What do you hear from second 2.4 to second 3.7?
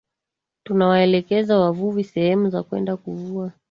za kwenda kuvua